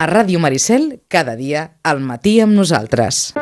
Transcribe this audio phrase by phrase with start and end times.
[0.00, 3.34] A Ràdio Maricel, cada dia, al matí amb nosaltres.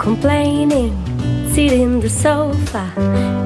[0.00, 0.96] complaining,
[1.52, 2.90] sit in the sofa,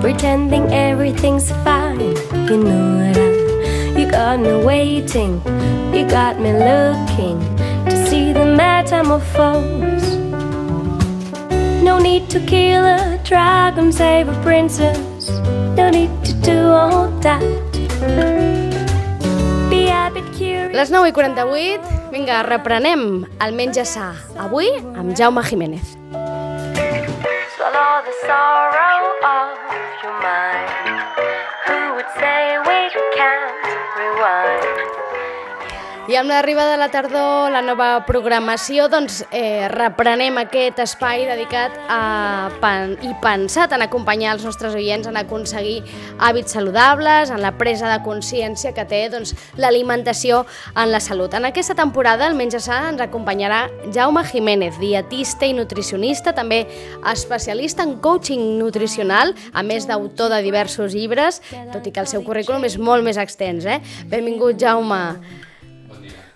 [0.00, 2.14] pretending everything's fine.
[2.48, 5.42] You know that you got me waiting,
[5.94, 7.38] you got me looking
[7.86, 10.16] to see the metamorphose.
[11.82, 15.30] No need to kill a dragon, save a princess.
[15.76, 17.40] No need to do all that.
[19.70, 20.74] Be a bit curious.
[20.74, 21.80] Les 9 i 48,
[22.10, 25.96] vinga, reprenem el Menja Sa, avui amb Jaume Jiménez.
[27.54, 28.73] Swallow the sorrow
[36.14, 41.74] I amb l'arribada de la tardor, la nova programació, doncs eh, reprenem aquest espai dedicat
[41.90, 45.80] a pen i pensat en acompanyar els nostres oients en aconseguir
[46.22, 51.34] hàbits saludables, en la presa de consciència que té doncs, l'alimentació en la salut.
[51.34, 53.64] En aquesta temporada, el Menja Sa ens acompanyarà
[53.96, 56.60] Jaume Jiménez, dietista i nutricionista, també
[57.10, 62.22] especialista en coaching nutricional, a més d'autor de diversos llibres, tot i que el seu
[62.22, 63.66] currículum és molt més extens.
[63.66, 63.80] Eh?
[64.14, 65.02] Benvingut, Jaume.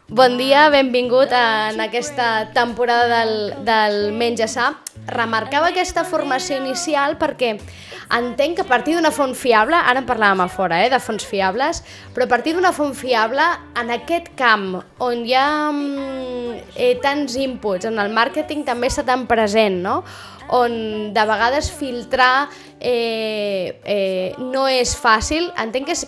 [0.08, 4.70] Bon dia, benvingut en aquesta temporada del, del Menja Sa.
[5.04, 7.50] Remarcava aquesta formació inicial perquè
[8.16, 11.28] entenc que a partir d'una font fiable, ara en parlàvem a fora, eh, de fonts
[11.28, 11.82] fiables,
[12.16, 13.44] però a partir d'una font fiable,
[13.76, 19.04] en aquest camp on hi ha mm, eh, tants inputs, en el màrqueting també està
[19.04, 19.98] tan present, no?
[20.48, 22.48] On de vegades filtrar
[22.80, 26.04] eh, eh, no és fàcil, entenc que és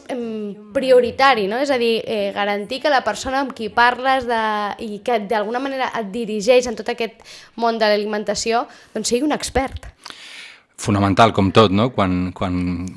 [0.75, 1.61] prioritari, no?
[1.61, 4.43] és a dir, eh, garantir que la persona amb qui parles de,
[4.87, 7.21] i que d'alguna manera et dirigeix en tot aquest
[7.57, 9.91] món de l'alimentació doncs sigui un expert.
[10.81, 11.91] Fonamental, com tot, no?
[11.93, 12.55] Quan, quan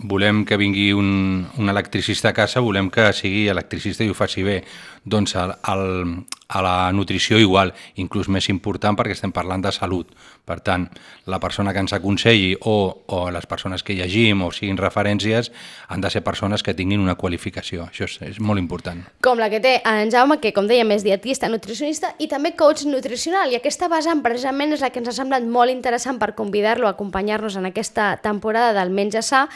[0.07, 4.45] volem que vingui un, un electricista a casa, volem que sigui electricista i ho faci
[4.45, 4.61] bé.
[5.03, 10.11] Doncs el, el, a la nutrició igual, inclús més important perquè estem parlant de salut.
[10.47, 10.85] Per tant,
[11.27, 12.75] la persona que ens aconselli o,
[13.07, 15.51] o les persones que llegim o siguin referències
[15.89, 17.89] han de ser persones que tinguin una qualificació.
[17.89, 19.03] Això és, és molt important.
[19.25, 22.85] Com la que té en Jaume, que com dèiem és dietista, nutricionista i també coach
[22.87, 23.51] nutricional.
[23.51, 26.95] I aquesta vessant precisament és la que ens ha semblat molt interessant per convidar-lo a
[26.95, 29.47] acompanyar-nos en aquesta temporada del Menja Sa.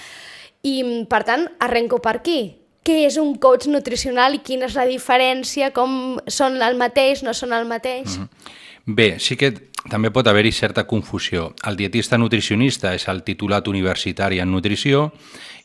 [0.65, 2.39] I, per tant, arrenco per aquí
[2.87, 7.35] què és un coach nutricional i quina és la diferència, com són el mateix, no
[7.35, 8.17] són el mateix?
[8.17, 8.63] Mm -hmm.
[8.87, 9.51] Bé, sí que
[9.91, 11.53] també pot haver-hi certa confusió.
[11.67, 15.11] El dietista nutricionista és el titulat universitari en nutrició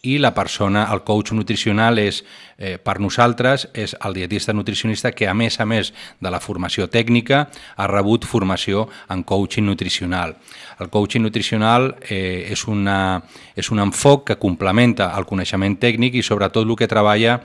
[0.02, 2.24] i la persona, el coach nutricional és,
[2.58, 6.88] eh, per nosaltres, és el dietista nutricionista que a més a més de la formació
[6.90, 10.36] tècnica ha rebut formació en coaching nutricional.
[10.82, 13.22] El coaching nutricional eh, és, una,
[13.54, 17.38] és un enfoc que complementa el coneixement tècnic i sobretot el que treballa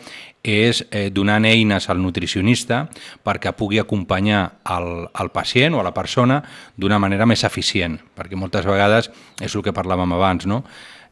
[0.48, 2.86] és eh, donant eines al nutricionista
[3.26, 4.44] perquè pugui acompanyar
[4.74, 6.42] el, el pacient o a la persona
[6.76, 9.12] d'una manera més eficient, perquè moltes vegades
[9.44, 10.64] és el que parlàvem abans, no?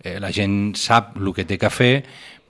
[0.02, 1.94] eh, la gent sap el que té que fer,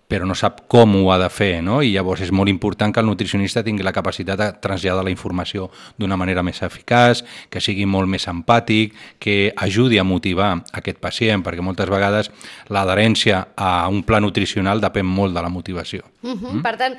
[0.07, 1.79] però no sap com ho ha de fer, no?
[1.81, 5.69] i llavors és molt important que el nutricionista tingui la capacitat de traslladar la informació
[5.97, 11.43] d'una manera més eficaç, que sigui molt més empàtic, que ajudi a motivar aquest pacient,
[11.45, 12.31] perquè moltes vegades
[12.69, 16.03] l'adherència a un pla nutricional depèn molt de la motivació.
[16.21, 16.53] Uh -huh.
[16.53, 16.61] mm?
[16.61, 16.97] Per tant,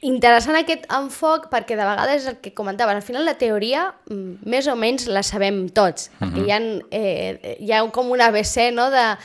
[0.00, 4.46] interessant aquest enfoc perquè de vegades és el que comentaves, al final la teoria mm,
[4.46, 6.32] més o menys la sabem tots, uh -huh.
[6.32, 6.60] perquè hi ha,
[6.90, 9.16] eh, hi ha com un ABC no, de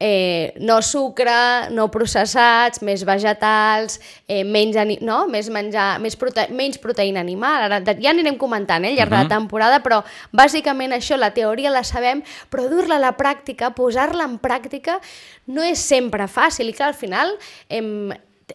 [0.00, 5.26] eh, no sucre, no processats, més vegetals, eh, menys, no?
[5.28, 7.68] més, menjar, més prote menys proteïna animal.
[7.68, 9.20] Ara, ja anirem comentant eh, al llarg uh -huh.
[9.20, 9.36] de la mhm.
[9.36, 10.02] temporada, però
[10.32, 15.00] bàsicament això, la teoria la sabem, però dur-la a la pràctica, posar-la en pràctica,
[15.46, 16.68] no és sempre fàcil.
[16.68, 17.82] I clar, al final, eh,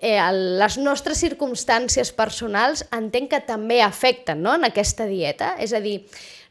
[0.01, 4.55] eh, les nostres circumstàncies personals entenc que també afecten no?
[4.55, 5.55] en aquesta dieta.
[5.59, 6.01] És a dir,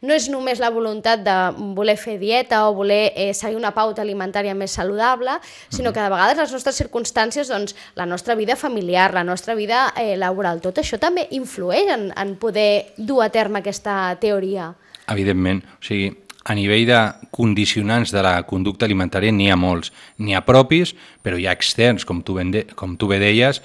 [0.04, 1.34] no és només la voluntat de
[1.76, 5.38] voler fer dieta o voler eh, seguir una pauta alimentària més saludable,
[5.72, 9.86] sinó que de vegades les nostres circumstàncies, doncs, la nostra vida familiar, la nostra vida
[9.96, 14.72] eh, laboral, tot això també influeix en, en poder dur a terme aquesta teoria.
[15.10, 16.12] Evidentment, o sigui,
[16.44, 17.00] a nivell de
[17.32, 19.92] condicionants de la conducta alimentària n'hi ha molts.
[20.20, 20.92] N'hi ha propis,
[21.24, 23.62] però hi ha externs, com tu, ben de, com tu bé deies,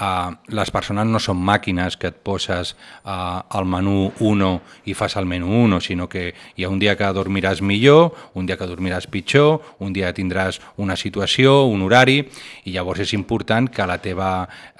[0.00, 4.50] Uh, les persones no són màquines que et poses uh, al menú 1
[4.88, 8.48] i fas el menú 1, sinó que hi ha un dia que dormiràs millor, un
[8.48, 12.22] dia que dormiràs pitjor, un dia tindràs una situació, un horari,
[12.64, 14.30] i llavors és important que la teva,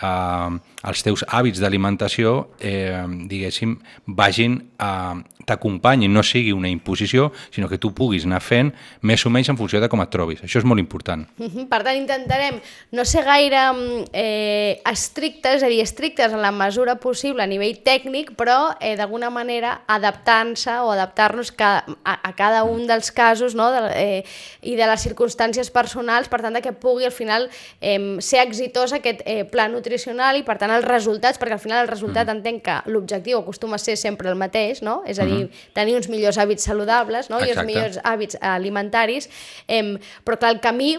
[0.00, 0.56] uh,
[0.88, 3.76] els teus hàbits d'alimentació, eh, diguéssim,
[4.16, 5.20] vagin a,
[5.50, 8.70] t'acompanyin, no sigui una imposició, sinó que tu puguis anar fent
[9.02, 10.42] més o menys en funció de com et trobis.
[10.46, 11.26] Això és molt important.
[11.72, 12.60] Per tant, intentarem
[12.96, 17.48] no ser gaire mm, eh, estrictes, és a dir, estrictes en la mesura possible a
[17.50, 21.72] nivell tècnic, però eh, d'alguna manera adaptant-se o adaptar-nos a,
[22.14, 23.70] a cada un dels casos no?
[23.74, 24.24] de, eh,
[24.62, 27.48] i de les circumstàncies personals, per tant, que pugui al final
[27.80, 31.84] eh, ser exitós aquest eh, pla nutricional i, per tant, els resultats, perquè al final
[31.84, 32.38] el resultat mm.
[32.38, 35.00] entenc que l'objectiu acostuma a ser sempre el mateix, no?
[35.06, 35.72] és a dir, -hmm.
[35.74, 37.40] tenir uns millors hàbits saludables no?
[37.40, 39.28] i els millors hàbits alimentaris,
[39.66, 40.96] eh, però clar, el camí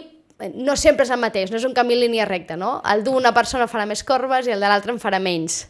[0.54, 2.80] no sempre és el mateix, no és un camí en línia recta, no?
[2.88, 5.66] El d'una persona farà més corbes i el de l'altra en farà menys.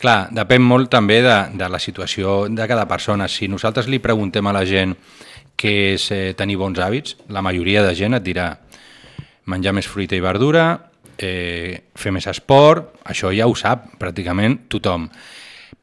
[0.00, 3.28] Clar, depèn molt també de, de la situació de cada persona.
[3.28, 4.94] Si nosaltres li preguntem a la gent
[5.56, 8.50] què és eh, tenir bons hàbits, la majoria de gent et dirà
[9.52, 10.66] menjar més fruita i verdura,
[11.18, 15.08] eh, fer més esport, això ja ho sap pràcticament tothom.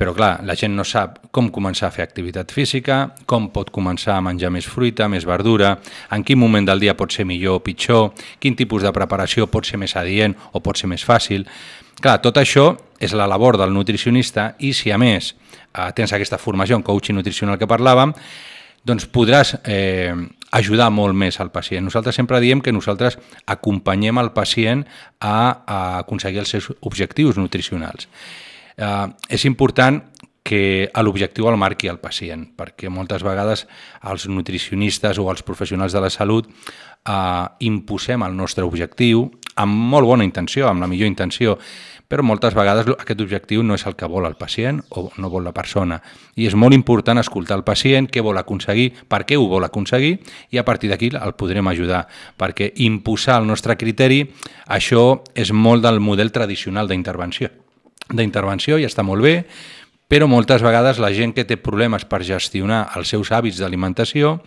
[0.03, 4.17] Però clar, la gent no sap com començar a fer activitat física, com pot començar
[4.17, 5.77] a menjar més fruita, més verdura,
[6.11, 8.09] en quin moment del dia pot ser millor o pitjor,
[8.43, 11.47] quin tipus de preparació pot ser més adient o pot ser més fàcil.
[12.03, 12.67] Clar, tot això
[12.99, 17.15] és la labor del nutricionista i si a més eh, tens aquesta formació en coaching
[17.15, 18.11] nutricional que parlàvem,
[18.83, 20.11] doncs podràs eh,
[20.51, 21.87] ajudar molt més al pacient.
[21.87, 24.83] Nosaltres sempre diem que nosaltres acompanyem el pacient
[25.21, 28.11] a, a aconseguir els seus objectius nutricionals
[28.77, 30.01] eh, és important
[30.43, 33.63] que l'objectiu el marqui el pacient, perquè moltes vegades
[34.03, 40.09] els nutricionistes o els professionals de la salut eh, imposem el nostre objectiu amb molt
[40.09, 41.55] bona intenció, amb la millor intenció,
[42.09, 45.47] però moltes vegades aquest objectiu no és el que vol el pacient o no vol
[45.47, 46.01] la persona.
[46.35, 50.19] I és molt important escoltar el pacient, què vol aconseguir, per què ho vol aconseguir,
[50.51, 52.05] i a partir d'aquí el podrem ajudar,
[52.37, 54.25] perquè imposar el nostre criteri,
[54.67, 57.62] això és molt del model tradicional d'intervenció
[58.11, 59.35] d'intervenció i està molt bé,
[60.11, 64.39] però moltes vegades la gent que té problemes per gestionar els seus hàbits d'alimentació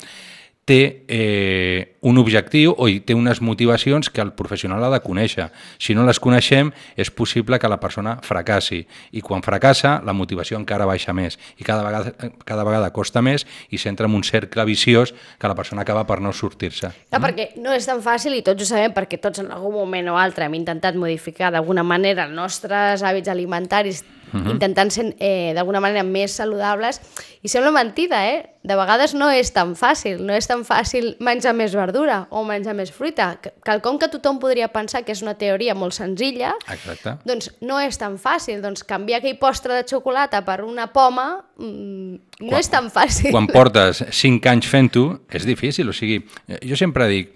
[0.67, 5.47] té eh, un objectiu o té unes motivacions que el professional ha de conèixer.
[5.79, 8.81] Si no les coneixem, és possible que la persona fracassi.
[9.15, 11.39] I quan fracassa, la motivació encara baixa més.
[11.63, 15.55] I cada vegada, cada vegada costa més i s'entra en un cercle viciós que la
[15.55, 16.91] persona acaba per no sortir-se.
[16.91, 17.23] Mm?
[17.27, 20.19] perquè no és tan fàcil i tots ho sabem perquè tots en algun moment o
[20.21, 24.05] altre hem intentat modificar d'alguna manera els nostres hàbits alimentaris
[24.37, 24.53] uh -huh.
[24.53, 27.01] intentant ser eh, d'alguna manera més saludables
[27.43, 28.57] i sembla mentida, eh?
[28.67, 32.75] De vegades no és tan fàcil, no és tan fàcil menjar més verdura o menjar
[32.75, 33.37] més fruita.
[33.63, 37.17] Quelcom que tothom podria pensar que és una teoria molt senzilla, Exacte.
[37.25, 38.61] doncs no és tan fàcil.
[38.63, 43.31] Doncs canviar aquell postre de xocolata per una poma mmm, no quan, és tan fàcil.
[43.31, 45.89] Quan portes 5 anys fent-ho, és difícil.
[45.89, 46.25] O sigui,
[46.63, 47.33] jo sempre dic,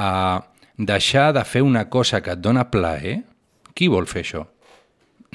[0.00, 0.40] uh,
[0.78, 3.20] deixar de fer una cosa que et dona plaer,
[3.74, 4.46] qui vol fer això?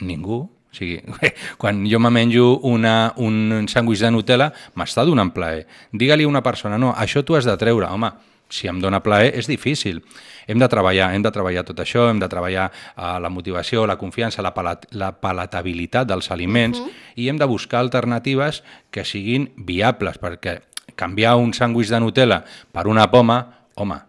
[0.02, 1.02] Ningú o sigui,
[1.62, 5.66] quan jo me menjo una, un sàndwich de Nutella, m'està donant plaer.
[5.92, 7.90] Digue-li a una persona, no, això tu has de treure.
[7.90, 8.12] Home,
[8.50, 10.04] si em dona plaer és difícil.
[10.48, 13.98] Hem de treballar, hem de treballar tot això, hem de treballar uh, la motivació, la
[14.00, 16.94] confiança, la, palat la palatabilitat dels aliments uh -huh.
[17.16, 20.62] i hem de buscar alternatives que siguin viables, perquè
[20.96, 24.00] canviar un sàndwich de Nutella per una poma, home,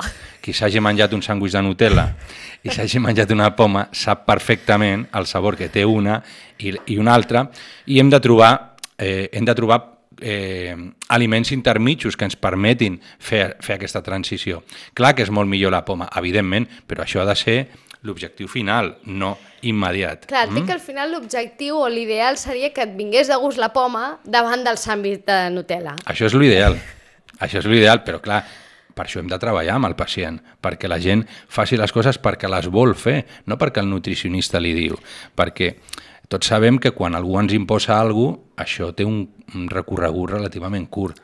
[0.42, 2.06] qui s'hagi menjat un sàndwich de Nutella
[2.64, 6.18] i s'hagi menjat una poma sap perfectament el sabor que té una
[6.58, 7.46] i, i una altra
[7.86, 8.52] i hem de trobar,
[8.96, 9.80] eh, hem de trobar
[10.20, 10.74] eh,
[11.08, 14.62] aliments intermitjos que ens permetin fer, fer aquesta transició.
[14.94, 17.58] Clar que és molt millor la poma, evidentment, però això ha de ser
[18.06, 20.28] l'objectiu final, no immediat.
[20.30, 20.66] Clar, mm?
[20.66, 24.62] que al final l'objectiu o l'ideal seria que et vingués de gust la poma davant
[24.66, 25.96] del sàmbit de Nutella.
[26.06, 26.78] Això és l'ideal,
[27.42, 28.44] això és l'ideal, però clar,
[28.98, 32.50] per això hem de treballar amb el pacient, perquè la gent faci les coses perquè
[32.50, 34.98] les vol fer, no perquè el nutricionista li diu.
[35.38, 35.70] Perquè
[36.28, 39.22] tots sabem que quan algú ens imposa alguna cosa, això té un,
[39.70, 41.22] recorregut relativament curt.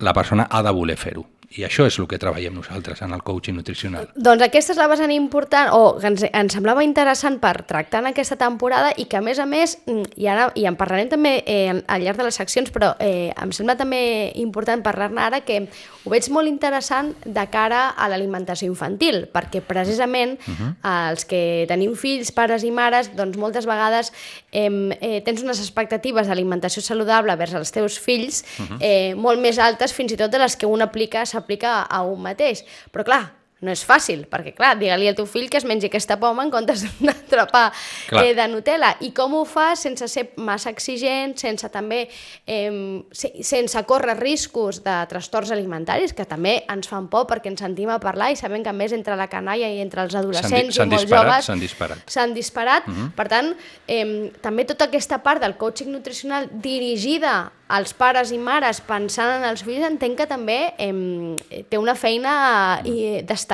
[0.00, 1.26] La persona ha de voler fer-ho.
[1.54, 4.08] I això és el que treballem nosaltres en el coaching nutricional.
[4.16, 8.10] Doncs aquesta és la vessant important, o que ens, ens semblava interessant per tractar en
[8.10, 11.36] aquesta temporada i que a més a més, mm, i ara i en parlarem també
[11.46, 15.60] eh, al llarg de les seccions, però eh, em sembla també important parlar-ne ara que
[16.04, 20.72] ho veig molt interessant de cara a l'alimentació infantil, perquè precisament uh -huh.
[20.82, 24.12] eh, els que tenim fills, pares i mares, doncs moltes vegades
[24.50, 24.70] eh,
[25.00, 28.78] eh, tens unes expectatives d'alimentació saludable vers els teus fills uh -huh.
[28.80, 32.24] eh, molt més altes fins i tot de les que un aplica s'aplica a un
[32.24, 32.64] mateix.
[32.90, 33.24] Però clar,
[33.64, 36.50] no és fàcil, perquè clar, digue-li al teu fill que es mengi aquesta poma en
[36.52, 37.70] comptes d'atrapar
[38.10, 38.22] Clar.
[38.26, 38.92] eh, de Nutella.
[39.00, 42.04] I com ho fa sense ser massa exigent, sense també
[42.46, 47.64] eh, se- sense córrer riscos de trastorns alimentaris, que també ens fan por perquè ens
[47.64, 50.76] sentim a parlar i sabem que a més entre la canalla i entre els adolescents
[50.76, 52.04] i molts disparat, joves s'han disparat.
[52.10, 52.88] s'han disparat.
[53.16, 53.54] Per tant,
[53.88, 59.44] eh, també tota aquesta part del coaching nutricional dirigida als pares i mares pensant en
[59.48, 63.53] els fills, entenc que també eh, té una feina eh, destacada.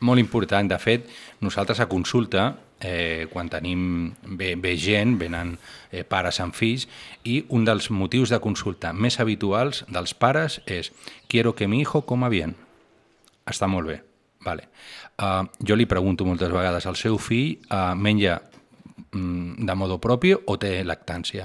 [0.00, 0.68] Molt important.
[0.70, 1.08] De fet,
[1.44, 5.56] nosaltres a consulta, eh, quan tenim ve, ve gent, venen
[5.90, 6.88] eh, pares amb fills,
[7.24, 10.92] i un dels motius de consulta més habituals dels pares és
[11.28, 12.56] «Quiero que mi hijo coma bien».
[13.50, 14.00] Està molt bé.
[14.40, 14.70] Vale.
[15.20, 18.38] Uh, jo li pregunto moltes vegades al seu fill uh, menja
[19.12, 21.44] mm, de modo propi o té lactància?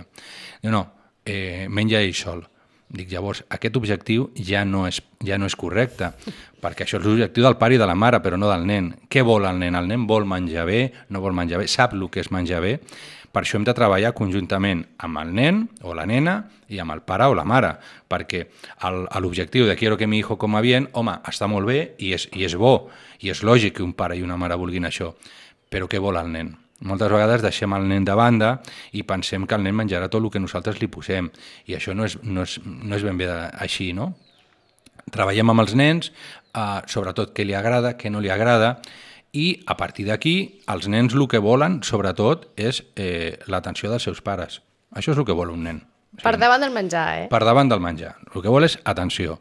[0.61, 0.85] Diu, no,
[1.25, 2.45] eh, menja ell sol.
[2.85, 6.11] Dic, llavors, aquest objectiu ja no és, ja no és correcte,
[6.61, 8.91] perquè això és l'objectiu del pare i de la mare, però no del nen.
[9.09, 9.75] Què vol el nen?
[9.75, 12.77] El nen vol menjar bé, no vol menjar bé, sap el que és menjar bé,
[13.35, 16.37] per això hem de treballar conjuntament amb el nen o la nena
[16.71, 17.73] i amb el pare o la mare,
[18.07, 18.45] perquè
[19.19, 22.45] l'objectiu de quiero que mi hijo coma bien, home, està molt bé i és, i
[22.47, 22.87] és bo,
[23.19, 25.11] i és lògic que un pare i una mare vulguin això,
[25.67, 26.55] però què vol el nen?
[26.83, 28.57] Moltes vegades deixem el nen de banda
[28.91, 31.31] i pensem que el nen menjarà tot el que nosaltres li posem,
[31.71, 33.29] i això no és, no és, no és ben bé
[33.63, 34.11] així, no?
[35.11, 36.11] treballem amb els nens,
[36.55, 38.75] eh, sobretot què li agrada, què no li agrada,
[39.35, 40.35] i a partir d'aquí
[40.71, 44.61] els nens el que volen, sobretot, és eh, l'atenció dels seus pares.
[44.95, 45.81] Això és el que vol un nen.
[46.23, 47.27] Per davant del menjar, eh?
[47.27, 48.15] Per davant del menjar.
[48.31, 49.35] El que vol és atenció.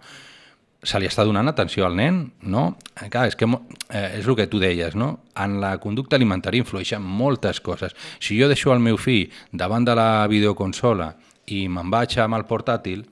[0.84, 2.64] Se li està donant atenció al nen, no?
[2.94, 3.48] Clar, és, que,
[3.88, 5.24] eh, és el que tu deies, no?
[5.40, 7.96] En la conducta alimentària influeixen moltes coses.
[8.20, 11.14] Si jo deixo el meu fill davant de la videoconsola
[11.56, 13.04] i me'n vaig amb el portàtil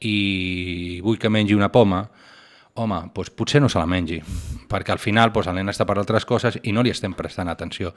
[0.00, 2.06] i vull que mengi una poma,
[2.80, 4.20] home, doncs potser no se la mengi,
[4.70, 7.50] perquè al final doncs, el nen està per altres coses i no li estem prestant
[7.52, 7.92] atenció.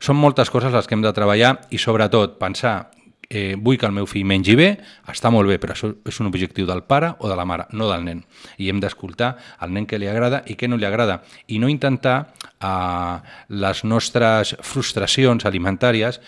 [0.00, 2.90] Són moltes coses les que hem de treballar i sobretot pensar
[3.32, 4.68] eh, vull que el meu fill mengi bé,
[5.08, 7.88] està molt bé, però això és un objectiu del pare o de la mare, no
[7.88, 8.20] del nen.
[8.60, 9.32] I hem d'escoltar
[9.64, 11.22] al nen què li agrada i què no li agrada.
[11.48, 12.16] I no intentar
[12.60, 13.16] eh,
[13.48, 16.20] les nostres frustracions alimentàries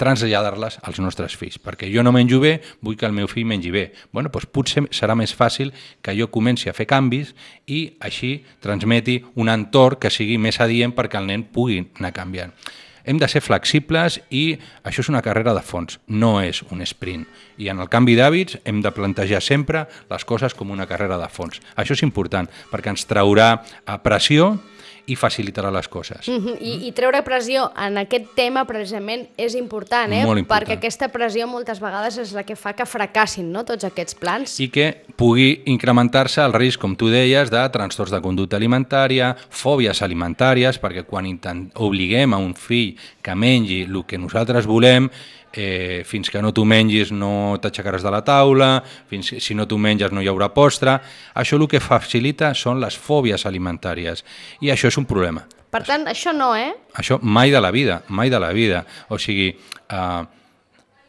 [0.00, 3.70] traslladar-les als nostres fills, perquè jo no menjo bé, vull que el meu fill mengi
[3.70, 3.84] bé.
[4.10, 7.34] Bueno, doncs potser serà més fàcil que jo comenci a fer canvis
[7.68, 12.56] i així transmeti un entorn que sigui més adient perquè el nen pugui anar canviant.
[13.06, 17.24] Hem de ser flexibles i això és una carrera de fons, no és un sprint.
[17.62, 21.28] I en el canvi d'hàbits hem de plantejar sempre les coses com una carrera de
[21.30, 21.62] fons.
[21.78, 23.52] Això és important perquè ens traurà
[23.86, 24.56] a pressió
[25.06, 26.26] i facilitarà les coses.
[26.28, 30.24] Mhm, I, I treure pressió en aquest tema precisament és important, eh?
[30.26, 30.66] Molt important.
[30.66, 33.64] Perquè aquesta pressió moltes vegades és la que fa que fracassin no?
[33.64, 34.58] tots aquests plans.
[34.60, 40.02] i que pugui incrementar-se el risc, com tu deies, de trastorns de conducta alimentària, fòbies
[40.02, 41.26] alimentàries, perquè quan
[41.74, 45.10] obliguem a un fill que mengi el que nosaltres volem,
[45.56, 49.78] eh, fins que no t'ho mengis no t'aixecaràs de la taula, fins si no t'ho
[49.78, 50.98] menges no hi haurà postre,
[51.34, 54.22] això el que facilita són les fòbies alimentàries
[54.60, 55.46] i això és un problema.
[55.70, 56.70] Per tant, això no, eh?
[56.94, 58.84] Això mai de la vida, mai de la vida.
[59.08, 59.48] O sigui,
[59.90, 60.22] eh,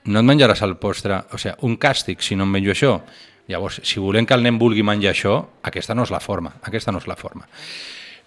[0.08, 2.98] no et menjaràs el postre, o sigui, un càstig si no em menjo això.
[3.48, 6.92] Llavors, si volem que el nen vulgui menjar això, aquesta no és la forma, aquesta
[6.92, 7.46] no és la forma.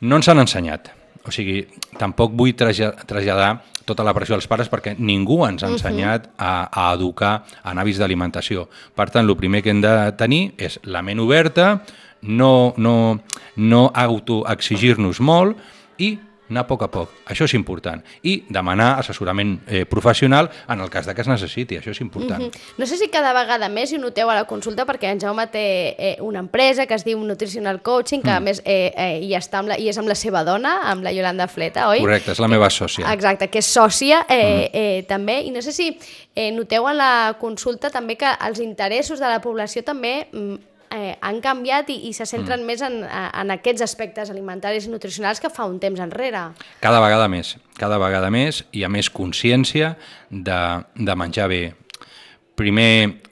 [0.01, 0.89] No ens han ensenyat,
[1.27, 1.67] o sigui,
[1.99, 3.51] tampoc vull traslla- traslladar
[3.91, 8.01] tota la pressió als pares perquè ningú ens ha ensenyat a, a educar en hàbits
[8.01, 8.69] d'alimentació.
[8.95, 11.81] Per tant, el primer que hem de tenir és la ment oberta,
[12.23, 12.97] no, no,
[13.57, 15.59] no autoexigir-nos molt
[16.01, 16.15] i
[16.51, 17.15] anar a poc a poc.
[17.31, 18.03] Això és important.
[18.27, 21.79] I demanar assessorament eh, professional en el cas de que es necessiti.
[21.79, 22.43] Això és important.
[22.43, 22.51] Mhm.
[22.79, 25.65] No sé si cada vegada més hi noteu a la consulta perquè en Jaume té
[25.99, 29.61] eh, una empresa que es diu Nutritional Coaching, que a més eh, eh, hi està
[29.61, 32.01] amb la, i és amb la seva dona, amb la Yolanda Fleta, oi?
[32.01, 33.11] Correcte, és la meva sòcia.
[33.13, 35.91] Exacte, que és sòcia eh, eh, també, i no sé si
[36.35, 41.17] eh, noteu en la consulta també que els interessos de la població també mm, eh,
[41.21, 45.51] han canviat i, i se centren més en, en aquests aspectes alimentaris i nutricionals que
[45.53, 46.51] fa un temps enrere.
[46.83, 49.95] Cada vegada més, cada vegada més hi ha més consciència
[50.31, 50.61] de,
[50.95, 51.63] de menjar bé.
[52.59, 53.23] Primer,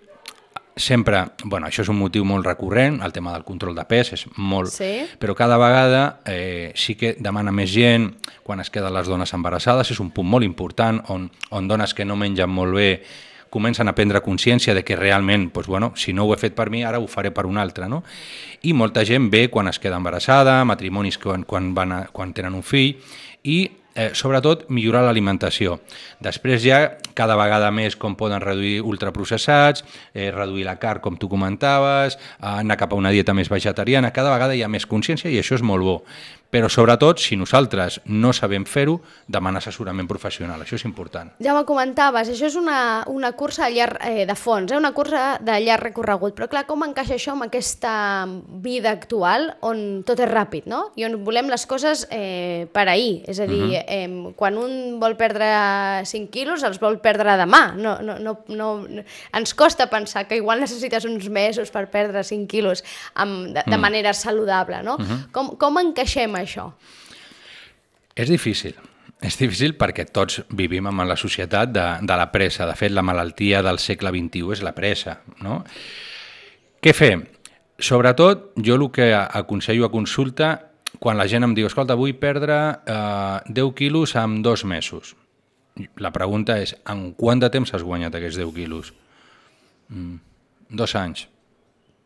[0.78, 4.24] sempre, bueno, això és un motiu molt recurrent, el tema del control de pes és
[4.36, 4.72] molt...
[4.72, 4.92] Sí.
[5.20, 8.12] Però cada vegada eh, sí que demana més gent
[8.46, 12.06] quan es queden les dones embarassades, és un punt molt important on, on dones que
[12.08, 12.92] no mengen molt bé
[13.50, 16.68] comencen a prendre consciència de que realment, doncs, bueno, si no ho he fet per
[16.70, 17.88] mi, ara ho faré per un altre.
[17.88, 18.02] No?
[18.62, 22.56] I molta gent ve quan es queda embarassada, matrimonis quan, quan, van a, quan tenen
[22.58, 22.96] un fill,
[23.44, 23.60] i
[23.98, 25.80] eh, sobretot millorar l'alimentació.
[26.22, 26.78] Després ja
[27.18, 32.78] cada vegada més com poden reduir ultraprocessats, eh, reduir la carn com tu comentaves, anar
[32.78, 35.66] cap a una dieta més vegetariana, cada vegada hi ha més consciència i això és
[35.66, 36.02] molt bo.
[36.48, 38.94] Però sobretot, si nosaltres no sabem fer-ho,
[39.28, 41.34] demanar assessorament professional, això és important.
[41.44, 44.94] Ja m'ho comentaves, això és una, una cursa de, llarg, eh, de fons, eh, una
[44.96, 47.92] cursa de llarg recorregut, però clar, com encaixa això amb aquesta
[48.64, 50.86] vida actual on tot és ràpid, no?
[50.96, 53.84] I on volem les coses eh, per ahir, és a dir, uh -huh.
[53.88, 55.48] Eh, quan un vol perdre
[56.04, 58.68] 5 quilos, els vol perdre demà, no, no, no, no,
[59.34, 63.76] ens costa pensar que igual necessites uns mesos per perdre 5 quilos amb, de, de
[63.76, 63.80] mm.
[63.80, 64.98] manera saludable, no?
[65.00, 65.20] Uh -huh.
[65.32, 66.72] com, com encaixem això?
[68.14, 68.74] És difícil.
[69.20, 72.66] És difícil perquè tots vivim en la societat de, de la pressa.
[72.66, 75.18] De fet, la malaltia del segle XXI és la pressa.
[75.42, 75.64] No?
[76.80, 77.24] Què fem?
[77.78, 80.67] Sobretot, jo el que aconsello a consulta,
[80.98, 85.14] quan la gent em diu, escolta, vull perdre eh, 10 quilos en dos mesos.
[86.02, 88.92] La pregunta és, en quant de temps has guanyat aquests 10 quilos?
[89.88, 90.18] Mm,
[90.74, 91.28] dos anys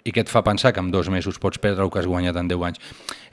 [0.04, 2.38] i què et fa pensar que en dos mesos pots perdre el que has guanyat
[2.40, 2.80] en 10 anys?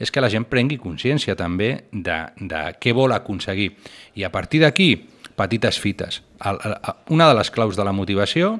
[0.01, 3.71] És que la gent prengui consciència també de, de què vol aconseguir.
[4.19, 4.91] I a partir d'aquí,
[5.39, 6.21] petites fites.
[6.45, 6.75] El, el,
[7.15, 8.57] una de les claus de la motivació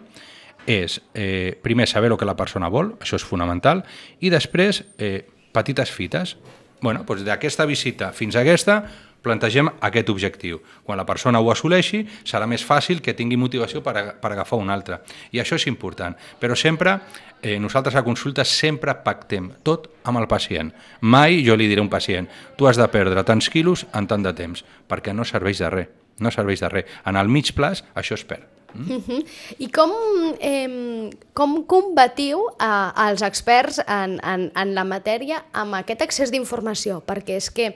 [0.70, 3.84] és, eh, primer, saber el que la persona vol, això és fonamental,
[4.20, 6.36] i després, eh, petites fites.
[6.82, 8.82] Bueno, doncs d'aquesta visita fins a aquesta,
[9.22, 10.60] plantegem aquest objectiu.
[10.84, 14.60] Quan la persona ho assoleixi, serà més fàcil que tingui motivació per, a, per agafar
[14.62, 15.02] un altre.
[15.36, 16.16] I això és important.
[16.40, 16.98] Però sempre,
[17.42, 20.72] eh, nosaltres a consulta sempre pactem tot amb el pacient.
[21.02, 24.24] Mai jo li diré a un pacient, tu has de perdre tants quilos en tant
[24.24, 25.92] de temps, perquè no serveix de res.
[26.20, 26.96] No serveix de res.
[27.08, 28.59] En el mig plaç, això es perd.
[28.74, 28.92] Mm?
[28.96, 29.26] Uh -huh.
[29.58, 29.92] I com,
[30.40, 37.02] eh, com combatiu eh, els experts en, en, en la matèria amb aquest accés d'informació?
[37.06, 37.76] Perquè és que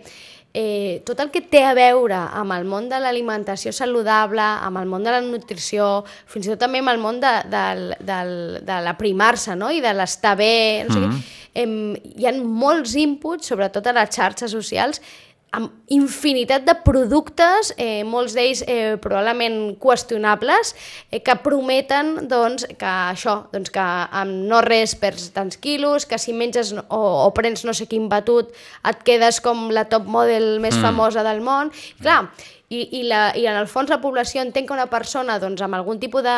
[0.53, 4.89] eh, tot el que té a veure amb el món de l'alimentació saludable, amb el
[4.89, 8.19] món de la nutrició, fins i tot també amb el món de, de, de,
[8.61, 9.71] de l'aprimar-se no?
[9.73, 11.21] i de l'estar bé, no sé mm -hmm.
[11.55, 15.01] eh, hi ha molts inputs, sobretot a les xarxes socials,
[15.53, 20.73] amb infinitat de productes, eh, molts d'ells eh, probablement qüestionables,
[21.11, 26.17] eh, que prometen doncs, que això, doncs, que amb no res perds tants quilos, que
[26.17, 28.49] si menges o, o prens no sé quin batut
[28.89, 30.89] et quedes com la top model més mm.
[30.89, 31.69] famosa del món.
[31.69, 32.19] I, clar,
[32.73, 35.77] i, i, la, i en el fons la població entén que una persona doncs, amb
[35.77, 36.35] algun tipus de,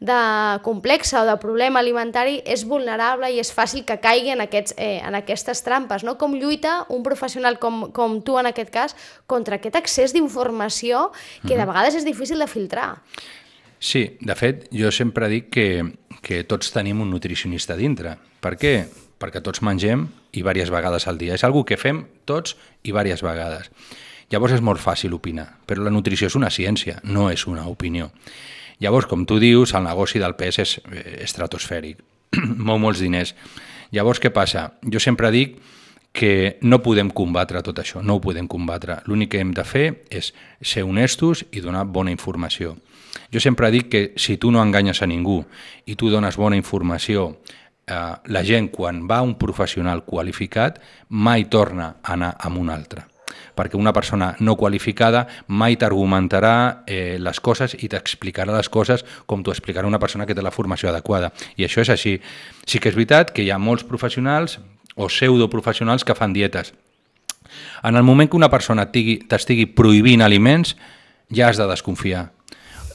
[0.00, 0.18] de
[0.64, 4.98] complexa o de problema alimentari és vulnerable i és fàcil que caigui en, aquests, eh,
[5.04, 6.06] en aquestes trampes.
[6.06, 6.16] No?
[6.20, 8.96] Com lluita un professional com, com tu en aquest cas
[9.30, 11.10] contra aquest accés d'informació
[11.46, 12.94] que de vegades és difícil de filtrar.
[13.84, 15.68] Sí, de fet, jo sempre dic que,
[16.24, 18.16] que tots tenim un nutricionista dintre.
[18.40, 18.74] Per què?
[19.20, 21.36] Perquè tots mengem i diverses vegades al dia.
[21.36, 23.68] És algo que fem tots i diverses vegades.
[24.32, 28.10] Llavors és molt fàcil opinar, però la nutrició és una ciència, no és una opinió.
[28.80, 32.00] Llavors, com tu dius, el negoci del pes és eh, estratosfèric,
[32.66, 33.34] mou molts diners.
[33.94, 34.70] Llavors, què passa?
[34.90, 35.58] Jo sempre dic
[36.14, 39.00] que no podem combatre tot això, no ho podem combatre.
[39.10, 40.32] L'únic que hem de fer és
[40.62, 42.76] ser honestos i donar bona informació.
[43.34, 45.40] Jo sempre dic que si tu no enganyes a ningú
[45.86, 47.32] i tu dones bona informació,
[47.86, 52.70] eh, la gent quan va a un professional qualificat mai torna a anar amb un
[52.74, 53.13] altre
[53.56, 59.42] perquè una persona no qualificada mai t'argumentarà eh, les coses i t'explicarà les coses com
[59.42, 61.32] t'ho explicarà una persona que té la formació adequada.
[61.56, 62.18] I això és així.
[62.66, 64.58] Sí que és veritat que hi ha molts professionals
[64.94, 66.72] o pseudoprofessionals que fan dietes.
[67.82, 70.76] En el moment que una persona t'estigui prohibint aliments,
[71.30, 72.30] ja has de desconfiar.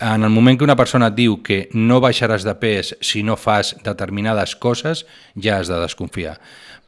[0.02, 3.36] En el moment que una persona et diu que no baixaràs de pes si no
[3.36, 6.40] fas determinades coses, ja has de desconfiar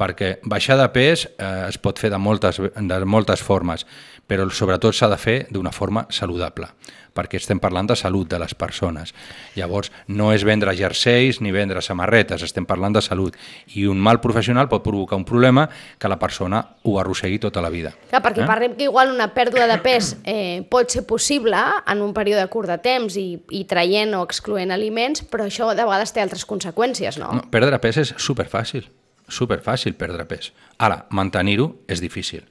[0.02, 3.86] perquè baixar de pes eh, es pot fer de moltes, de moltes formes,
[4.32, 6.70] però sobretot s'ha de fer d'una forma saludable,
[7.12, 9.12] perquè estem parlant de salut de les persones.
[9.58, 13.36] Llavors, no és vendre jerseis ni vendre samarretes, estem parlant de salut.
[13.76, 15.68] I un mal professional pot provocar un problema
[16.00, 17.92] que la persona ho arrossegui tota la vida.
[18.10, 18.48] Clar, perquè eh?
[18.48, 22.72] parlem que igual una pèrdua de pes eh, pot ser possible en un període curt
[22.72, 27.20] de temps i, i traient o excloent aliments, però això de vegades té altres conseqüències,
[27.20, 27.36] no?
[27.36, 28.88] no perdre pes és superfàcil
[29.32, 30.52] super fàcil perdre pes.
[30.78, 32.46] Ara, mantenir-ho és difícil.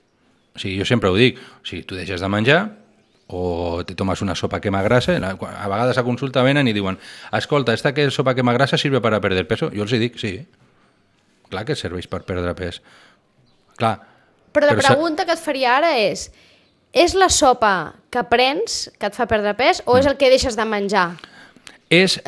[0.55, 2.63] O sigui, jo sempre ho dic, o sigui, tu deixes de menjar
[3.31, 6.99] o te tomes una sopa que grasa, a vegades a consulta venen i diuen
[7.33, 9.71] escolta, esta que sopa que grasa sirve para perder peso?
[9.71, 10.47] Jo els dic, sí,
[11.49, 12.81] clar que serveix per perdre pes.
[13.79, 13.99] Clar.
[14.51, 16.31] Però la però pregunta que et faria ara és,
[16.93, 20.01] és la sopa que prens que et fa perdre pes o mm.
[20.01, 21.13] és el que deixes de menjar?
[21.91, 22.21] És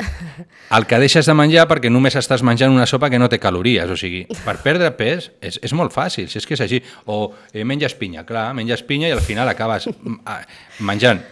[0.75, 3.89] el que deixes de menjar perquè només estàs menjant una sopa que no té calories.
[3.89, 6.81] O sigui, per perdre pes és, és molt fàcil, si és que és així.
[7.07, 10.41] O eh, menges pinya, clar, menges pinya i al final acabes mm, ah,
[10.83, 11.23] menjant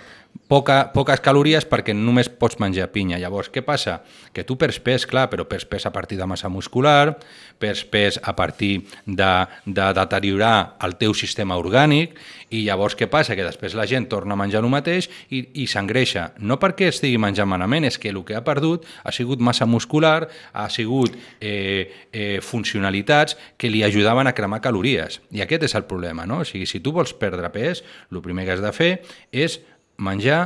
[0.51, 3.19] poca, poques calories perquè només pots menjar pinya.
[3.21, 4.01] Llavors, què passa?
[4.35, 7.15] Que tu perds pes, clar, però perds pes a partir de massa muscular,
[7.61, 9.31] perds pes a partir de,
[9.65, 12.17] de deteriorar el teu sistema orgànic
[12.51, 13.37] i llavors què passa?
[13.37, 16.31] Que després la gent torna a menjar el mateix i, i s'engreixa.
[16.43, 20.27] No perquè estigui menjant malament, és que el que ha perdut ha sigut massa muscular,
[20.51, 25.21] ha sigut eh, eh, funcionalitats que li ajudaven a cremar calories.
[25.31, 26.41] I aquest és el problema, no?
[26.43, 28.91] O sigui, si tu vols perdre pes, el primer que has de fer
[29.31, 29.61] és
[30.01, 30.41] menjar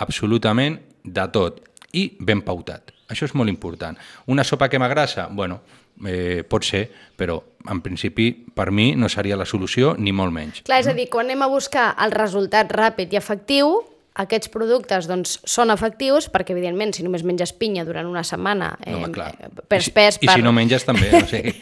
[0.00, 1.60] absolutament de tot
[1.96, 2.92] i ben pautat.
[3.10, 3.96] Això és molt important.
[4.30, 5.26] Una sopa que m'agrassa?
[5.34, 5.60] Bueno,
[6.06, 6.84] eh, pot ser,
[7.16, 10.62] però en principi per mi no seria la solució ni molt menys.
[10.66, 13.80] Clar, és a dir, quan anem a buscar el resultat ràpid i efectiu,
[14.18, 18.96] aquests productes doncs, són efectius perquè, evidentment, si només menges pinya durant una setmana, eh,
[18.98, 19.30] no, clar.
[19.70, 20.18] perds pes...
[20.20, 21.54] I, I si no menges també, no sé.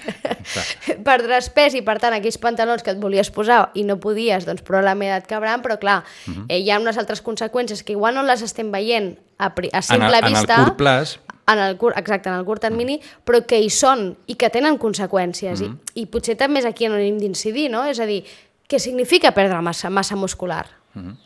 [1.09, 4.65] perdràs pes i, per tant, aquells pantalons que et volies posar i no podies, doncs
[4.67, 6.45] probablement et cabran, però, clar, uh -huh.
[6.49, 10.19] eh, hi ha unes altres conseqüències que igual no les estem veient a, a simple
[10.19, 10.55] en el, vista...
[10.55, 13.71] En el curt plaç, en el curt, exacte, en el curt termini, però que hi
[13.71, 15.61] són i que tenen conseqüències.
[15.61, 15.77] Uh -huh.
[15.95, 17.85] I, I potser també és aquí on hem d'incidir, no?
[17.85, 18.25] És a dir,
[18.69, 20.67] què significa perdre massa, massa muscular?
[20.95, 21.17] Uh -huh.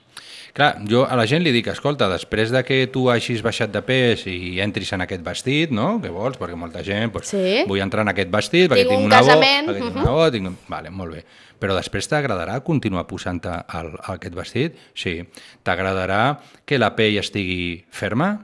[0.52, 3.80] Clar, jo a la gent li dic, escolta, després de que tu hagis baixat de
[3.86, 6.36] pes i entris en aquest vestit, no?, què vols?
[6.40, 7.62] Perquè molta gent, pues, sí.
[7.68, 9.70] vull entrar en aquest vestit, perquè tinc, tinc un una casament.
[9.70, 10.50] bo, perquè tinc una bo, tinc...
[10.68, 11.22] Vale, molt bé.
[11.62, 13.54] Però després t'agradarà continuar posant-te
[14.12, 14.76] aquest vestit?
[14.98, 15.14] Sí.
[15.64, 16.20] T'agradarà
[16.68, 18.34] que la pell estigui ferma?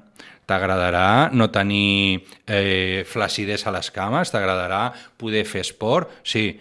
[0.49, 4.33] T'agradarà no tenir eh, flacidesa a les cames?
[4.33, 4.87] T'agradarà
[5.21, 6.15] poder fer esport?
[6.25, 6.55] Sí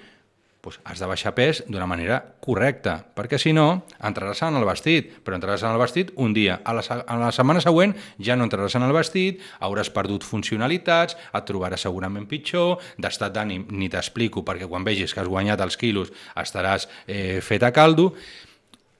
[0.67, 5.09] doncs has de baixar pes d'una manera correcta, perquè si no, entraràs en el vestit,
[5.23, 6.59] però entraràs en el vestit un dia.
[6.65, 11.17] A la, a la setmana següent ja no entraràs en el vestit, hauràs perdut funcionalitats,
[11.33, 15.77] et trobaràs segurament pitjor, d'estat d'ànim ni t'explico, perquè quan vegis que has guanyat els
[15.77, 18.13] quilos estaràs eh, fet a caldo.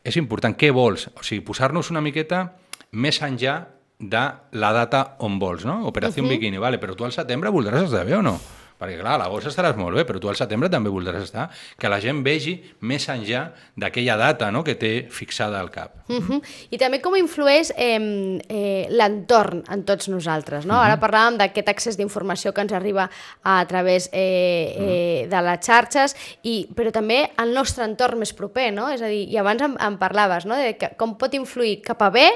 [0.08, 1.10] És important, què vols?
[1.16, 2.46] O sigui, posar-nos una miqueta
[2.92, 3.66] més enllà
[4.00, 4.24] de
[4.56, 5.88] la data on vols, no?
[5.88, 6.38] Operació uh -huh.
[6.38, 8.40] bikini, vale, però tu al setembre voldràs esdevé o no?
[8.78, 11.48] Perquè clar, a l'agost estaràs molt bé, però tu al setembre també voldràs estar,
[11.80, 12.54] que la gent vegi
[12.86, 15.96] més enllà d'aquella data no?, que té fixada al cap.
[16.08, 16.42] Uh -huh.
[16.70, 20.76] I també com influeix eh, eh, l'entorn en tots nosaltres, no?
[20.76, 20.86] Uh -huh.
[20.86, 23.10] Ara parlàvem d'aquest accés d'informació que ens arriba
[23.44, 25.30] a través eh, eh, uh -huh.
[25.30, 28.90] de les xarxes, i, però també el nostre entorn més proper, no?
[28.90, 32.02] És a dir, i abans em, em parlaves, no?, de que, com pot influir cap
[32.02, 32.30] a bé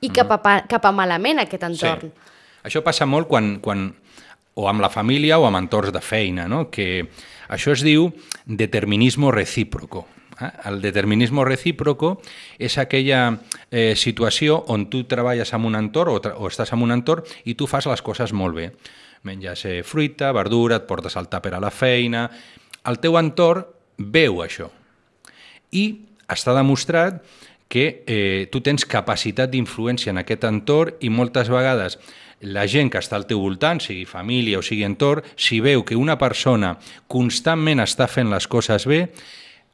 [0.00, 2.00] i cap a, cap a malament aquest entorn.
[2.00, 2.30] Sí.
[2.64, 3.94] Això passa molt quan, quan
[4.54, 6.68] o amb la família o amb entorns de feina, no?
[6.70, 7.06] que
[7.48, 8.10] això es diu
[8.46, 10.06] determinismo recíproco.
[10.40, 10.50] Eh?
[10.68, 12.18] El determinismo recíproco
[12.58, 13.38] és aquella
[13.70, 17.56] eh, situació on tu treballes en un entorn o, o estàs en un entorn i
[17.56, 18.72] tu fas les coses molt bé.
[19.22, 22.28] Menges eh, fruita, verdura, et portes el tàper a la feina...
[22.82, 23.62] El teu entorn
[24.10, 24.64] veu això.
[25.70, 25.84] I
[26.26, 27.20] està demostrat
[27.70, 32.00] que eh, tu tens capacitat d'influència en aquest entorn i moltes vegades
[32.42, 35.98] la gent que està al teu voltant, sigui família o sigui entorn, si veu que
[35.98, 36.74] una persona
[37.08, 39.06] constantment està fent les coses bé,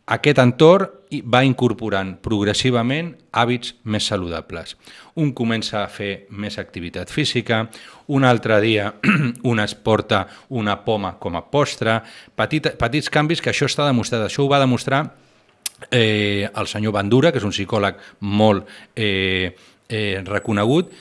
[0.09, 0.89] aquest entorn
[1.29, 4.77] va incorporant progressivament hàbits més saludables.
[5.21, 7.67] Un comença a fer més activitat física,
[8.17, 8.95] un altre dia
[9.51, 12.01] un es porta una poma com a postre,
[12.37, 14.25] petit, petits canvis que això està demostrat.
[14.25, 15.03] Això ho va demostrar
[15.91, 18.65] eh, el senyor Bandura, que és un psicòleg molt
[18.97, 19.53] eh,
[19.89, 20.93] eh, reconegut,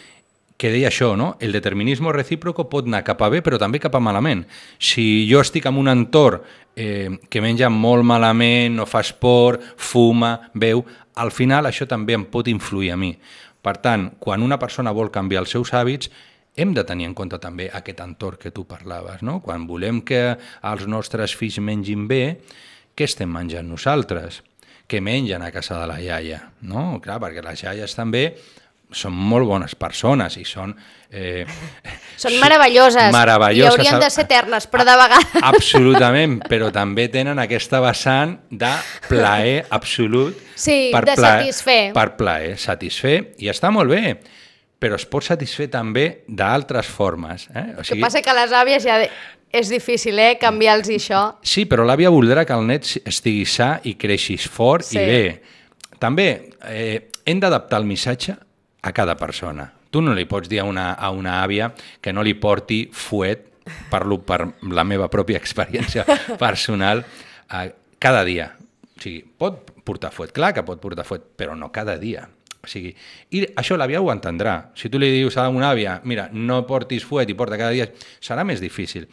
[0.58, 1.36] que deia això, no?
[1.39, 4.43] el determinisme recíproco pot anar cap a bé però també cap a malament.
[4.82, 6.41] Si jo estic en un entorn
[6.76, 10.82] eh, que menja molt malament, no fa esport, fuma, veu,
[11.17, 13.13] al final això també em pot influir a mi.
[13.62, 16.10] Per tant, quan una persona vol canviar els seus hàbits,
[16.58, 19.22] hem de tenir en compte també aquest entorn que tu parlaves.
[19.22, 19.39] No?
[19.46, 20.22] Quan volem que
[20.65, 22.39] els nostres fills mengin bé,
[22.98, 24.41] què estem menjant nosaltres?
[24.89, 26.39] Què mengen a casa de la iaia?
[26.65, 26.96] No?
[27.04, 28.24] Clar, perquè les iaies també
[28.93, 30.71] són molt bones persones i són...
[31.12, 31.43] Eh,
[32.23, 35.36] són meravelloses, meravelloses i haurien de ser eternes, però de vegades...
[35.52, 38.71] Absolutament, però també tenen aquesta vessant de
[39.10, 40.39] plaer absolut.
[40.56, 41.80] Sí, per de plaer, satisfer.
[41.95, 44.17] Per plaer, satisfer, i està molt bé,
[44.80, 47.50] però es pot satisfer també d'altres formes.
[47.52, 47.67] Eh?
[47.76, 49.02] O sigui, que passa que les àvies ja...
[49.58, 51.21] És difícil, eh, canviar-los això.
[51.39, 55.00] Sí, però l'àvia voldrà que el net estigui sa i creixis fort sí.
[55.00, 55.21] i bé.
[56.04, 56.26] També
[56.67, 58.36] eh, hem d'adaptar el missatge
[58.88, 59.67] a cada persona.
[59.91, 63.43] Tu no li pots dir a una, a una àvia que no li porti fuet,
[63.91, 66.06] parlo per la meva pròpia experiència
[66.39, 67.04] personal,
[67.52, 67.67] eh,
[68.00, 68.54] cada dia.
[68.58, 72.26] O sigui, pot portar fuet, clar que pot portar fuet, però no cada dia.
[72.63, 72.93] O sigui,
[73.36, 74.58] I això l'àvia ho entendrà.
[74.76, 77.88] Si tu li dius a una àvia, mira, no portis fuet i porta cada dia,
[78.23, 79.08] serà més difícil.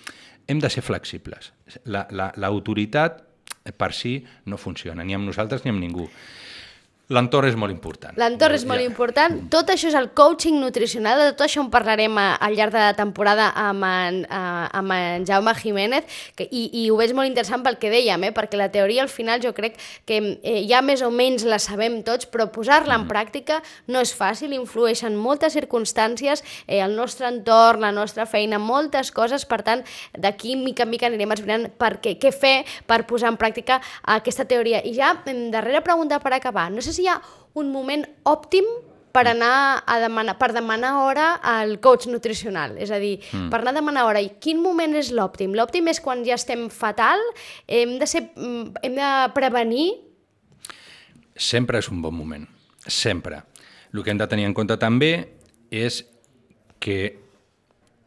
[0.47, 1.53] Hem de ser flexibles.
[1.87, 3.27] L'autoritat la,
[3.71, 4.19] la, per si
[4.51, 6.09] no funciona, ni amb nosaltres ni amb ningú.
[7.13, 8.15] L'entorn és molt important.
[8.17, 8.89] L'entorn és molt ja.
[8.89, 9.35] important.
[9.53, 12.81] Tot això és el coaching nutricional, de tot això en parlarem a, al llarg de
[12.81, 17.29] la temporada amb en, a, amb en Jaume Jiménez, que, i, i ho veig molt
[17.29, 18.31] interessant pel que dèiem, eh?
[18.33, 19.77] perquè la teoria al final jo crec
[20.09, 23.13] que eh, ja més o menys la sabem tots, però posar-la en mm.
[23.13, 23.61] pràctica
[23.93, 29.45] no és fàcil, influeixen moltes circumstàncies, eh, el nostre entorn, la nostra feina, moltes coses,
[29.45, 29.85] per tant,
[30.17, 32.57] d'aquí mica en mica anirem esbrinant per què, què fer
[32.89, 33.83] per posar en pràctica
[34.17, 34.81] aquesta teoria.
[34.81, 35.13] I ja,
[35.53, 37.19] darrera pregunta per acabar, no sé si hi ha
[37.59, 38.67] un moment òptim
[39.15, 42.75] per anar a demanar, per demanar hora al coach nutricional.
[42.83, 43.47] És a dir, mm.
[43.53, 44.23] per anar a demanar hora.
[44.23, 45.55] I quin moment és l'òptim?
[45.55, 47.23] L'òptim és quan ja estem fatal?
[47.71, 49.87] Hem de, ser, mm, hem de prevenir?
[51.39, 52.49] Sempre és un bon moment.
[52.91, 53.45] Sempre.
[53.95, 55.13] El que hem de tenir en compte també
[55.71, 56.01] és
[56.83, 56.99] que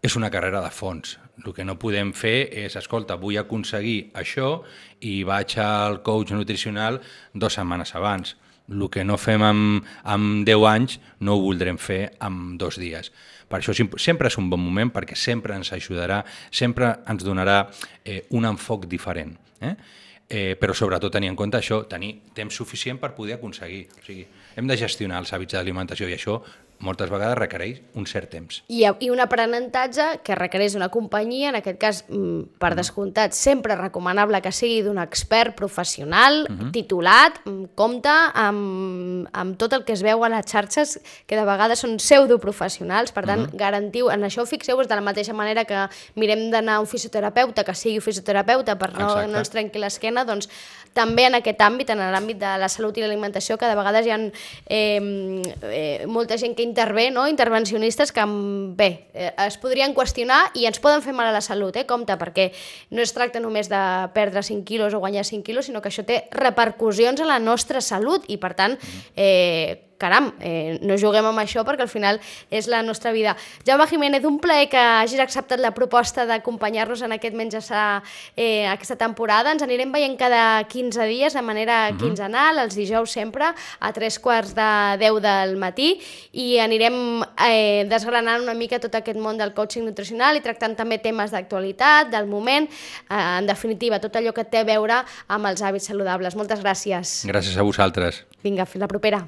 [0.04, 1.16] és una carrera de fons.
[1.40, 4.58] El que no podem fer és, escolta, vull aconseguir això
[5.08, 7.00] i vaig al coach nutricional
[7.32, 8.36] dues setmanes abans
[8.68, 13.12] el que no fem amb, amb 10 anys no ho voldrem fer amb dos dies.
[13.48, 17.62] Per això sempre és un bon moment perquè sempre ens ajudarà, sempre ens donarà
[18.04, 19.38] eh, un enfoc diferent.
[19.62, 19.76] Eh?
[20.28, 23.86] Eh, però sobretot tenir en compte això, tenir temps suficient per poder aconseguir.
[23.96, 24.26] O sigui,
[24.60, 26.42] hem de gestionar els hàbits d'alimentació i això
[26.80, 28.62] moltes vegades requereix un cert temps.
[28.70, 33.76] I, i un aprenentatge que requereix una companyia, en aquest cas, mm, per descomptat, sempre
[33.80, 36.72] recomanable que sigui d'un expert professional, uh -huh.
[36.72, 41.46] titulat, mm, compta amb, amb tot el que es veu a les xarxes, que de
[41.46, 43.58] vegades són pseudoprofessionals, per tant, uh -huh.
[43.58, 47.74] garantiu, en això fixeu-vos de la mateixa manera que mirem d'anar a un fisioterapeuta, que
[47.74, 50.50] sigui fisioterapeuta per no, no ens trenqui l'esquena, doncs
[50.94, 54.12] també en aquest àmbit, en l'àmbit de la salut i l'alimentació, que de vegades hi
[54.12, 54.20] ha
[54.66, 57.28] eh, eh, molta gent que intervé, no?
[57.32, 58.26] intervencionistes que,
[58.78, 61.88] bé, eh, es podrien qüestionar i ens poden fer mal a la salut, eh?
[61.88, 62.52] compte, perquè
[62.92, 63.82] no es tracta només de
[64.14, 67.82] perdre 5 quilos o guanyar 5 quilos, sinó que això té repercussions a la nostra
[67.82, 68.78] salut i, per tant,
[69.16, 73.36] eh, caram, eh, no juguem amb això perquè al final és la nostra vida.
[73.66, 78.04] Jaume Jiménez, un plaer que hagis acceptat la proposta d'acompanyar-nos en aquest menjar
[78.36, 79.52] eh, aquesta temporada.
[79.52, 81.98] Ens anirem veient cada 15 dies de manera uh mhm.
[81.98, 82.04] -huh.
[82.04, 83.46] quinzenal, els dijous sempre,
[83.80, 86.00] a tres quarts de 10 del matí,
[86.32, 90.98] i anirem eh, desgranant una mica tot aquest món del coaching nutricional i tractant també
[90.98, 92.70] temes d'actualitat, del moment,
[93.10, 96.36] eh, en definitiva, tot allò que té a veure amb els hàbits saludables.
[96.36, 97.26] Moltes gràcies.
[97.26, 98.26] Gràcies a vosaltres.
[98.44, 99.28] Vinga, fins la propera.